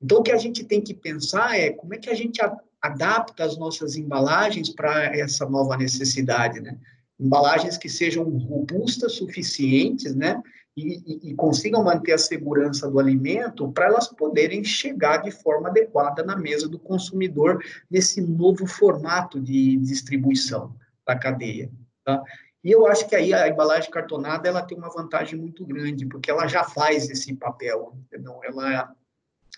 Então, 0.00 0.18
o 0.18 0.22
que 0.22 0.32
a 0.32 0.38
gente 0.38 0.64
tem 0.64 0.80
que 0.80 0.94
pensar 0.94 1.56
é 1.58 1.70
como 1.70 1.94
é 1.94 1.98
que 1.98 2.10
a 2.10 2.14
gente 2.14 2.40
adapta 2.80 3.44
as 3.44 3.56
nossas 3.56 3.96
embalagens 3.96 4.70
para 4.70 5.04
essa 5.16 5.48
nova 5.48 5.76
necessidade, 5.76 6.60
né? 6.60 6.76
Embalagens 7.18 7.78
que 7.78 7.88
sejam 7.88 8.24
robustas, 8.24 9.12
suficientes, 9.12 10.14
né? 10.14 10.42
E, 10.76 11.02
e, 11.06 11.30
e 11.30 11.34
consigam 11.34 11.84
manter 11.84 12.12
a 12.12 12.18
segurança 12.18 12.90
do 12.90 12.98
alimento 12.98 13.70
para 13.72 13.86
elas 13.86 14.08
poderem 14.08 14.64
chegar 14.64 15.18
de 15.18 15.30
forma 15.30 15.68
adequada 15.68 16.24
na 16.24 16.34
mesa 16.34 16.66
do 16.66 16.78
consumidor 16.78 17.62
nesse 17.90 18.22
novo 18.22 18.66
formato 18.66 19.38
de 19.38 19.76
distribuição 19.76 20.74
da 21.06 21.16
cadeia, 21.16 21.70
tá? 22.04 22.22
E 22.64 22.70
eu 22.70 22.86
acho 22.86 23.08
que 23.08 23.16
aí 23.16 23.34
a 23.34 23.48
embalagem 23.48 23.90
cartonada 23.90 24.48
ela 24.48 24.62
tem 24.62 24.78
uma 24.78 24.92
vantagem 24.92 25.38
muito 25.38 25.66
grande, 25.66 26.06
porque 26.06 26.30
ela 26.30 26.46
já 26.46 26.62
faz 26.62 27.10
esse 27.10 27.34
papel, 27.34 27.94
entendeu? 28.06 28.40
Ela 28.44 28.94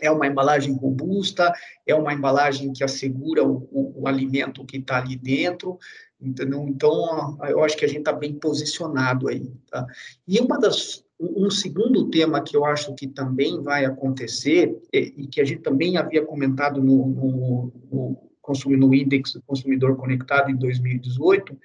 é 0.01 0.11
uma 0.11 0.27
embalagem 0.27 0.75
robusta, 0.75 1.53
é 1.87 1.95
uma 1.95 2.13
embalagem 2.13 2.73
que 2.73 2.83
assegura 2.83 3.45
o, 3.45 3.69
o, 3.71 4.03
o 4.03 4.09
alimento 4.09 4.65
que 4.65 4.79
está 4.79 4.99
ali 4.99 5.17
dentro, 5.17 5.79
entendeu? 6.21 6.67
Então, 6.69 7.39
eu 7.49 7.63
acho 7.63 7.77
que 7.77 7.85
a 7.85 7.89
gente 7.89 7.99
está 7.99 8.13
bem 8.13 8.35
posicionado 8.35 9.29
aí, 9.29 9.53
tá? 9.71 9.87
E 10.27 10.41
uma 10.41 10.59
das, 10.59 11.05
um 11.21 11.51
segundo 11.51 12.11
tema 12.11 12.43
que 12.43 12.57
eu 12.57 12.65
acho 12.65 12.95
que 12.95 13.07
também 13.07 13.63
vai 13.63 13.85
acontecer, 13.85 14.77
e 14.93 15.27
que 15.29 15.41
a 15.41 15.45
gente 15.45 15.63
também 15.63 15.97
havia 15.97 16.25
comentado 16.25 16.83
no, 16.83 17.07
no, 17.07 17.73
no, 17.93 18.77
no 18.77 18.95
Index 18.95 19.35
do 19.35 19.43
Consumidor 19.43 19.97
Conectado 19.97 20.51
em 20.51 20.57
2018, 20.57 21.57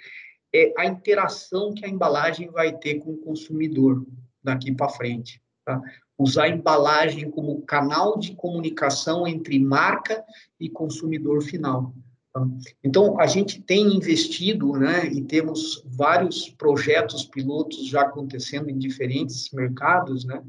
é 0.53 0.74
a 0.77 0.86
interação 0.86 1.74
que 1.74 1.86
a 1.86 1.89
embalagem 1.89 2.50
vai 2.50 2.75
ter 2.77 3.00
com 3.00 3.12
o 3.12 3.18
consumidor 3.18 4.06
daqui 4.44 4.74
para 4.74 4.89
frente. 4.89 5.41
Tá? 5.63 5.82
Usar 6.18 6.44
a 6.46 6.50
embalagem 6.50 7.29
como 7.29 7.62
canal 7.62 8.18
de 8.18 8.36
comunicação 8.36 9.27
entre 9.27 9.60
marca 9.60 10.24
e 10.60 10.70
consumidor 10.70 11.41
final. 11.41 11.94
Tá? 12.34 12.46
Então, 12.84 13.20
a 13.20 13.27
gente 13.27 13.62
tem 13.62 13.96
investido, 13.96 14.74
né, 14.74 15.06
e 15.08 15.22
temos 15.24 15.84
vários 15.86 16.50
projetos 16.50 17.24
pilotos 17.24 17.88
já 17.88 18.01
acontecendo 18.01 18.70
em 18.70 18.77
diferentes 18.77 19.51
mercados, 19.51 20.25
né, 20.25 20.44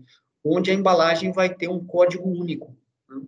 onde 0.44 0.70
a 0.70 0.74
embalagem 0.74 1.32
vai 1.32 1.54
ter 1.54 1.68
um 1.68 1.84
código 1.84 2.28
único. 2.28 2.74
Né? 3.08 3.20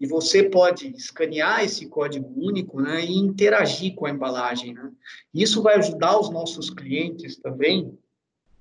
E 0.00 0.06
você 0.06 0.44
pode 0.44 0.88
escanear 0.96 1.62
esse 1.62 1.86
código 1.86 2.32
único 2.34 2.80
né, 2.80 3.04
e 3.04 3.18
interagir 3.18 3.94
com 3.94 4.06
a 4.06 4.10
embalagem. 4.10 4.72
Né? 4.72 4.90
Isso 5.34 5.62
vai 5.62 5.76
ajudar 5.76 6.18
os 6.18 6.30
nossos 6.30 6.70
clientes 6.70 7.36
também 7.36 7.98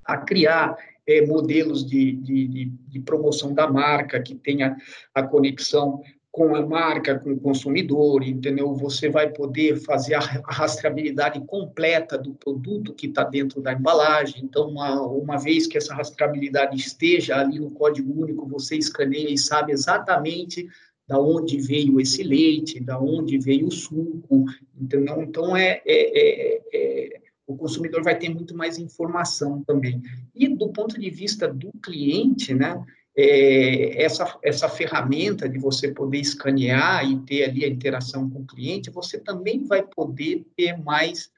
a 0.04 0.18
criar 0.18 0.76
é, 1.08 1.26
modelos 1.26 1.86
de, 1.86 2.12
de, 2.14 2.66
de, 2.88 3.00
promoção 3.00 3.54
da 3.54 3.72
marca, 3.72 4.22
que 4.22 4.36
tenha 4.36 4.76
a 5.14 5.24
conexão 5.24 6.02
com 6.32 6.56
a 6.56 6.66
marca, 6.66 7.18
com 7.18 7.32
o 7.32 7.40
consumidor, 7.40 8.22
entendeu? 8.24 8.74
Você 8.76 9.10
vai 9.10 9.30
poder 9.30 9.78
fazer 9.78 10.16
a 10.16 10.20
rastreabilidade 10.20 11.40
completa 11.42 12.18
do 12.18 12.34
produto 12.34 12.94
que 12.94 13.08
está 13.08 13.24
dentro 13.24 13.62
da 13.62 13.74
embalagem. 13.74 14.44
Então, 14.44 14.70
uma, 14.70 15.02
uma 15.02 15.38
vez 15.38 15.66
que 15.66 15.78
essa 15.78 15.94
rastreabilidade 15.94 16.76
esteja 16.76 17.38
ali 17.38 17.60
no 17.60 17.72
código 17.72 18.22
único, 18.22 18.48
você 18.48 18.76
escaneia 18.76 19.30
e 19.30 19.38
sabe 19.38 19.72
exatamente 19.72 20.68
da 21.10 21.20
onde 21.20 21.58
veio 21.58 22.00
esse 22.00 22.22
leite, 22.22 22.80
da 22.80 23.00
onde 23.00 23.40
veio 23.40 23.66
o 23.66 23.72
suco? 23.72 24.46
Então, 24.80 25.58
é, 25.58 25.82
é, 25.84 25.88
é, 25.88 26.62
é, 26.72 27.22
o 27.48 27.58
consumidor 27.58 28.04
vai 28.04 28.16
ter 28.16 28.30
muito 28.30 28.56
mais 28.56 28.78
informação 28.78 29.64
também. 29.64 30.04
E 30.36 30.48
do 30.48 30.70
ponto 30.70 31.00
de 31.00 31.10
vista 31.10 31.52
do 31.52 31.72
cliente, 31.84 32.54
né, 32.54 32.80
é, 33.18 34.04
essa, 34.04 34.38
essa 34.44 34.70
ferramenta 34.70 35.50
de 35.50 35.58
você 35.58 35.92
poder 35.92 36.20
escanear 36.20 37.04
e 37.10 37.18
ter 37.22 37.46
ali 37.46 37.66
a 37.66 37.70
interação 37.70 38.30
com 38.30 38.42
o 38.42 38.46
cliente, 38.46 38.92
você 38.92 39.18
também 39.18 39.64
vai 39.64 39.82
poder 39.82 40.46
ter 40.56 40.78
mais 40.78 41.32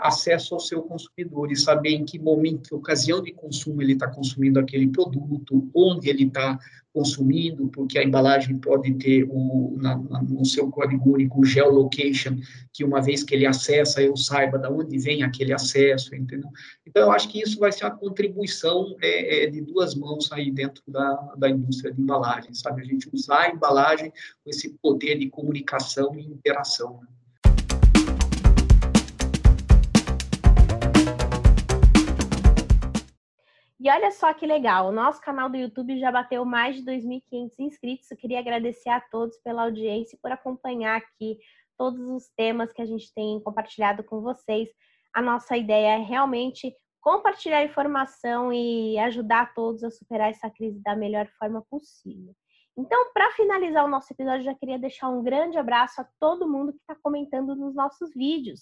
acesso 0.00 0.54
ao 0.54 0.60
seu 0.60 0.82
consumidor 0.82 1.50
e 1.50 1.56
saber 1.56 1.90
em 1.90 2.04
que 2.04 2.18
momento, 2.18 2.68
que 2.68 2.74
ocasião 2.74 3.20
de 3.20 3.32
consumo 3.32 3.82
ele 3.82 3.94
está 3.94 4.06
consumindo 4.08 4.60
aquele 4.60 4.88
produto, 4.88 5.68
onde 5.74 6.08
ele 6.08 6.24
está 6.24 6.58
consumindo, 6.92 7.68
porque 7.68 7.98
a 7.98 8.04
embalagem 8.04 8.58
pode 8.58 8.92
ter 8.94 9.24
o, 9.28 9.76
na, 9.80 9.96
na, 9.96 10.22
no 10.22 10.44
seu 10.44 10.70
código 10.70 11.14
único 11.14 11.40
o 11.40 11.44
geolocation, 11.44 12.36
que 12.72 12.84
uma 12.84 13.00
vez 13.00 13.22
que 13.22 13.34
ele 13.34 13.46
acessa, 13.46 14.02
eu 14.02 14.16
saiba 14.16 14.58
de 14.58 14.68
onde 14.68 14.98
vem 14.98 15.22
aquele 15.22 15.52
acesso, 15.52 16.14
entendeu? 16.14 16.50
Então, 16.86 17.02
eu 17.02 17.12
acho 17.12 17.28
que 17.28 17.40
isso 17.40 17.58
vai 17.58 17.72
ser 17.72 17.84
uma 17.84 17.96
contribuição 17.96 18.94
é, 19.00 19.44
é, 19.44 19.50
de 19.50 19.62
duas 19.62 19.94
mãos 19.94 20.30
aí 20.32 20.50
dentro 20.50 20.82
da, 20.86 21.14
da 21.36 21.48
indústria 21.48 21.92
de 21.92 22.00
embalagem, 22.00 22.52
sabe? 22.52 22.82
A 22.82 22.84
gente 22.84 23.08
usar 23.12 23.40
a 23.40 23.50
embalagem 23.50 24.10
com 24.44 24.50
esse 24.50 24.76
poder 24.82 25.18
de 25.18 25.30
comunicação 25.30 26.14
e 26.14 26.22
interação. 26.22 27.00
Né? 27.00 27.06
E 33.82 33.90
olha 33.90 34.12
só 34.12 34.32
que 34.32 34.46
legal, 34.46 34.86
o 34.86 34.92
nosso 34.92 35.20
canal 35.20 35.50
do 35.50 35.56
YouTube 35.56 35.98
já 35.98 36.12
bateu 36.12 36.44
mais 36.44 36.76
de 36.76 36.84
2.500 36.84 37.50
inscritos. 37.58 38.08
Eu 38.08 38.16
queria 38.16 38.38
agradecer 38.38 38.90
a 38.90 39.00
todos 39.00 39.36
pela 39.38 39.64
audiência 39.64 40.14
e 40.14 40.20
por 40.20 40.30
acompanhar 40.30 40.98
aqui 40.98 41.36
todos 41.76 42.00
os 42.08 42.28
temas 42.36 42.72
que 42.72 42.80
a 42.80 42.86
gente 42.86 43.12
tem 43.12 43.42
compartilhado 43.42 44.04
com 44.04 44.20
vocês. 44.20 44.68
A 45.12 45.20
nossa 45.20 45.56
ideia 45.56 45.96
é 45.96 45.98
realmente 45.98 46.72
compartilhar 47.00 47.64
informação 47.64 48.52
e 48.52 48.96
ajudar 49.00 49.52
todos 49.52 49.82
a 49.82 49.90
superar 49.90 50.30
essa 50.30 50.48
crise 50.48 50.80
da 50.80 50.94
melhor 50.94 51.26
forma 51.36 51.60
possível. 51.68 52.32
Então, 52.78 53.12
para 53.12 53.32
finalizar 53.32 53.84
o 53.84 53.90
nosso 53.90 54.12
episódio, 54.12 54.44
já 54.44 54.54
queria 54.54 54.78
deixar 54.78 55.08
um 55.08 55.24
grande 55.24 55.58
abraço 55.58 56.00
a 56.00 56.06
todo 56.20 56.48
mundo 56.48 56.72
que 56.72 56.78
está 56.78 56.94
comentando 57.02 57.56
nos 57.56 57.74
nossos 57.74 58.14
vídeos. 58.14 58.60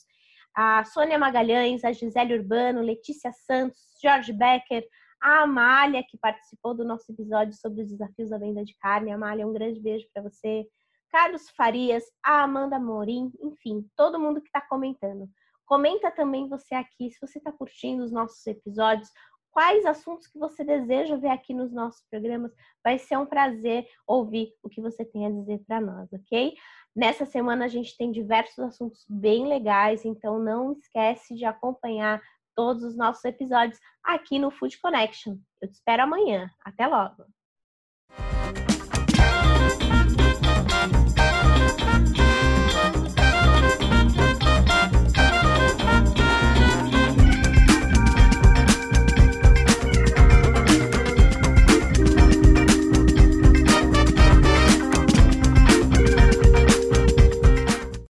A 0.57 0.83
Sônia 0.85 1.19
Magalhães, 1.19 1.85
a 1.85 1.93
Gisele 1.93 2.39
Urbano, 2.39 2.81
Letícia 2.81 3.31
Santos, 3.33 3.79
Jorge 4.03 4.33
Becker, 4.33 4.83
a 5.21 5.43
Amália, 5.43 6.05
que 6.09 6.19
participou 6.19 6.75
do 6.75 6.85
nosso 6.85 7.11
episódio 7.13 7.55
sobre 7.55 7.83
os 7.83 7.91
desafios 7.91 8.31
da 8.31 8.39
venda 8.39 8.65
de 8.65 8.77
carne. 8.79 9.13
Amália, 9.13 9.47
um 9.47 9.53
grande 9.53 9.81
beijo 9.81 10.07
para 10.13 10.23
você. 10.23 10.67
Carlos 11.11 11.51
Farias, 11.51 12.05
a 12.23 12.43
Amanda 12.43 12.79
Morim, 12.79 13.33
enfim, 13.43 13.85
todo 13.97 14.19
mundo 14.19 14.41
que 14.41 14.47
está 14.47 14.61
comentando. 14.61 15.29
Comenta 15.67 16.11
também 16.11 16.49
você 16.49 16.75
aqui, 16.75 17.11
se 17.11 17.21
você 17.21 17.39
está 17.39 17.53
curtindo 17.53 18.05
os 18.05 18.13
nossos 18.13 18.45
episódios, 18.47 19.11
quais 19.51 19.85
assuntos 19.85 20.27
que 20.27 20.39
você 20.39 20.65
deseja 20.65 21.17
ver 21.17 21.29
aqui 21.29 21.53
nos 21.53 21.73
nossos 21.73 22.03
programas. 22.09 22.53
Vai 22.83 22.99
ser 22.99 23.19
um 23.19 23.27
prazer 23.27 23.87
ouvir 24.07 24.53
o 24.63 24.69
que 24.69 24.81
você 24.81 25.05
tem 25.05 25.27
a 25.27 25.31
dizer 25.31 25.63
para 25.67 25.81
nós, 25.81 26.13
ok? 26.13 26.55
Nessa 26.95 27.25
semana 27.25 27.65
a 27.65 27.69
gente 27.69 27.97
tem 27.97 28.11
diversos 28.11 28.59
assuntos 28.59 29.05
bem 29.09 29.47
legais, 29.47 30.05
então 30.05 30.39
não 30.39 30.73
esquece 30.73 31.35
de 31.35 31.45
acompanhar 31.45 32.21
todos 32.61 32.83
os 32.83 32.95
nossos 32.95 33.25
episódios 33.25 33.81
aqui 34.05 34.39
no 34.39 34.51
Food 34.51 34.79
Connection. 34.81 35.39
Eu 35.63 35.69
te 35.69 35.73
espero 35.73 36.03
amanhã. 36.03 36.51
Até 36.63 36.87
logo! 36.87 37.25